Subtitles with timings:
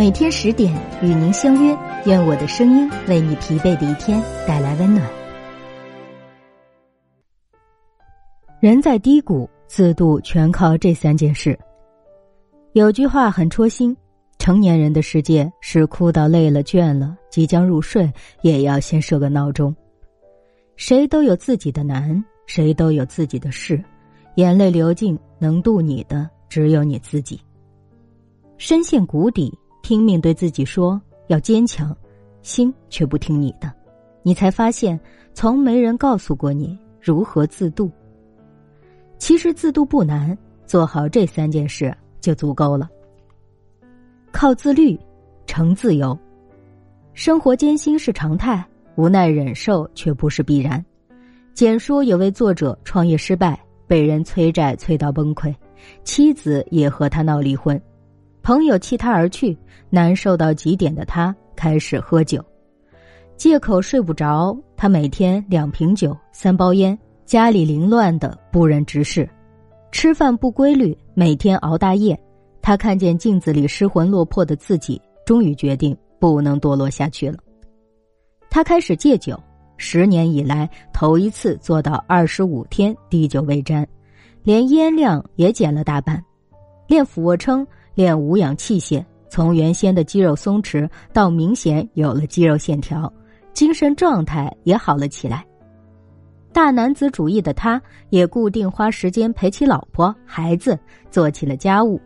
[0.00, 5.06] 每天十点与您相约，愿我的声音为你疲惫的一天带来温暖。
[8.60, 11.58] 人在低谷，自渡全靠这三件事。
[12.72, 13.94] 有句话很戳心：
[14.38, 18.10] 成年人的世界是哭到累了、倦了，即将入睡，
[18.40, 19.76] 也要先设个闹钟。
[20.76, 23.78] 谁都有自己的难，谁都有自己的事，
[24.36, 27.38] 眼泪流尽，能渡你的只有你自己。
[28.56, 29.54] 深陷谷底。
[29.82, 31.96] 拼命对自己说要坚强，
[32.42, 33.72] 心却不听你的，
[34.22, 34.98] 你才发现
[35.34, 37.90] 从没人告诉过你如何自渡。
[39.18, 42.88] 其实自渡不难，做好这三件事就足够了。
[44.32, 44.98] 靠自律，
[45.46, 46.18] 成自由。
[47.12, 50.82] 生活艰辛是常态，无奈忍受却不是必然。
[51.52, 55.54] 简说有位作者创业失败，被人催债催到崩溃，
[56.04, 57.78] 妻子也和他闹离婚。
[58.42, 59.56] 朋友弃他而去，
[59.90, 62.44] 难受到极点的他开始喝酒，
[63.36, 69.28] 借口睡不着，他每天两瓶酒、三包烟，家里凌乱的不忍直视，
[69.92, 72.18] 吃饭不规律，每天熬大夜。
[72.62, 77.38] 他看见镜子里失魂落魄的自己，终于决定不能堕落下去了。
[78.48, 79.38] 他开始戒酒，
[79.76, 83.86] 十年以来头一次做到二十五天滴酒未沾，
[84.42, 86.22] 连烟量也减了大半，
[86.86, 87.66] 练俯卧撑。
[88.00, 93.12] 练无氧器械，从原先的肌肉松弛到明显有了肌肉线条，
[93.52, 95.44] 精神状态也好了起来。
[96.50, 100.78] 大男子主义的他，也固定花时间陪起老婆孩子，
[101.10, 102.00] 做起了家务。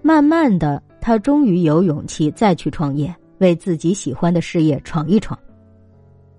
[0.00, 5.38] 慢慢的，他终于有勇气再去创业，为自己喜欢的事业闯一闯。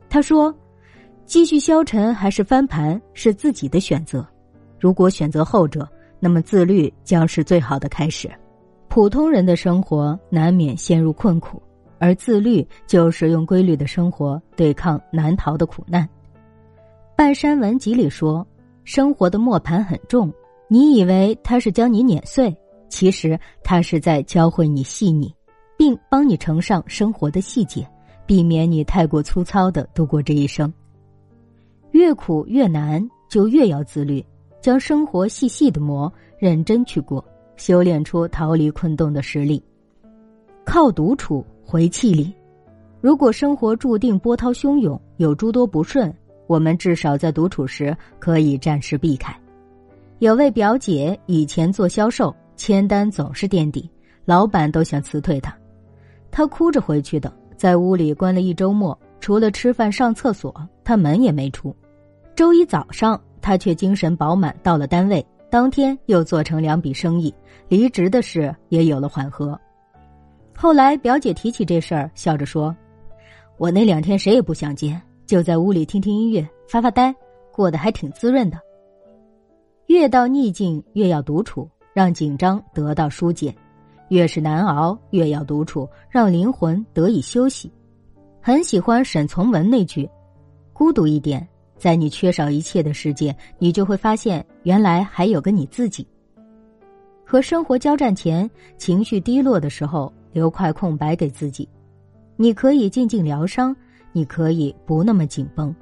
[0.10, 0.52] 他说
[1.28, 4.28] ：“继续消沉还是翻盘，是自己的选择。
[4.80, 5.88] 如果选择后者，
[6.20, 8.28] 那么自律将是最好的开始。”
[8.94, 11.60] 普通人的生活难免陷入困苦，
[11.98, 16.08] 而自律就是用规律的生活对抗难逃的苦难。
[17.18, 18.46] 半山文集里说
[18.86, 20.32] ：“生活的磨盘很重，
[20.68, 22.56] 你以为它是将你碾碎，
[22.88, 25.34] 其实它是在教会你细腻，
[25.76, 27.84] 并帮你承上生活的细节，
[28.28, 30.72] 避免你太过粗糙的度过这一生。
[31.94, 34.24] 越苦越难，就越要自律，
[34.62, 37.26] 将生活细细的磨，认真去过。”
[37.56, 39.64] 修炼出逃离困洞的实力，
[40.66, 42.34] 靠独处回气力。
[43.02, 46.14] 如果生活注定波涛汹涌，有诸多不顺，
[46.48, 49.38] 我们至少在独处时可以暂时避开。
[50.20, 53.90] 有位表姐以前做销售，签单总是垫底，
[54.24, 55.54] 老板都想辞退她，
[56.32, 60.54] 她哭着回去的，在屋里关了一周末，除了吃饭上厕所，
[60.84, 61.76] 她门也没出。
[62.36, 65.26] 周一早上，她却精神饱满，到了单位。
[65.54, 67.32] 当天又做成两笔生意，
[67.68, 69.56] 离职的事也有了缓和。
[70.58, 72.76] 后来表姐提起这事儿，笑着说
[73.60, 77.14] ：“我那两天谁也不想见，就在屋里听听音乐，发发呆，
[77.52, 78.60] 过得还挺滋润的。”
[79.86, 83.54] 越到逆境，越要独处，让紧张得到疏解；
[84.10, 87.72] 越是难熬，越要独处，让灵魂得以休息。
[88.42, 90.10] 很喜欢沈从文那句
[90.74, 91.48] ：“孤独一点。”
[91.84, 96.08] 在你缺少一切的世界，你就会发现原来还有个你自己。
[97.26, 101.68] 和生活交战前，情绪低落的时候，留块空白给自己。
[102.38, 103.76] 你可以静静疗伤，
[104.14, 105.76] 你可以不那么紧绷。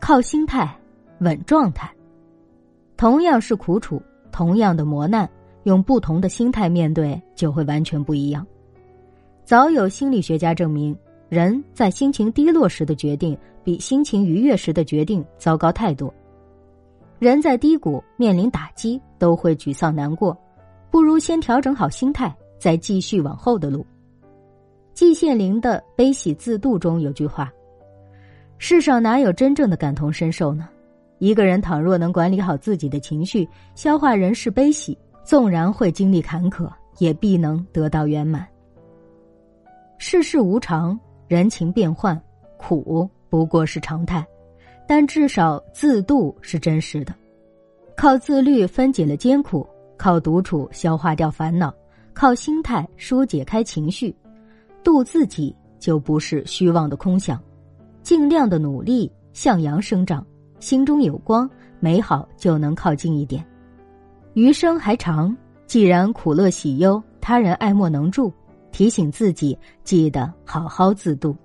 [0.00, 0.74] 靠心态
[1.18, 1.94] 稳状态，
[2.96, 4.00] 同样是苦楚，
[4.30, 5.28] 同样的磨难，
[5.64, 8.46] 用不同的心态面对，就会完全不一样。
[9.44, 10.96] 早有心理学家证明。
[11.32, 13.34] 人在心情低落时的决定，
[13.64, 16.12] 比心情愉悦时的决定糟糕太多。
[17.18, 20.36] 人在低谷面临打击，都会沮丧难过，
[20.90, 23.86] 不如先调整好心态，再继续往后的路。
[24.92, 27.50] 季羡林的《悲喜自度》中有句话
[28.58, 30.68] ：“世上哪有真正的感同身受呢？
[31.16, 38.46] 一个人倘若能管理好自己的情绪，消化人世悲喜，纵然会经历坎坷，也必能得到圆满。
[39.96, 41.00] 世事无常。”
[41.32, 42.20] 人情变幻，
[42.58, 44.22] 苦不过是常态，
[44.86, 47.14] 但至少自度是真实的。
[47.96, 51.72] 靠自律分解了艰苦，靠独处消化掉烦恼，
[52.12, 54.14] 靠心态疏解开情绪，
[54.84, 57.42] 度自己就不是虚妄的空想。
[58.02, 60.22] 尽量的努力向阳生长，
[60.60, 61.48] 心中有光，
[61.80, 63.42] 美好就能靠近一点。
[64.34, 65.34] 余生还长，
[65.64, 68.30] 既然苦乐喜忧他人爱莫能助。
[68.72, 71.36] 提醒自己，记得好好自度。